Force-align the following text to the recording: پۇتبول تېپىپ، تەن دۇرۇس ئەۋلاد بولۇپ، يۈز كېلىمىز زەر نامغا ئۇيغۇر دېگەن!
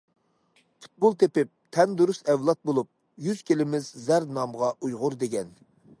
پۇتبول 0.85 1.17
تېپىپ، 1.23 1.51
تەن 1.77 1.93
دۇرۇس 1.99 2.21
ئەۋلاد 2.27 2.61
بولۇپ، 2.71 2.89
يۈز 3.27 3.45
كېلىمىز 3.51 3.93
زەر 4.09 4.29
نامغا 4.39 4.73
ئۇيغۇر 4.79 5.23
دېگەن! 5.27 5.55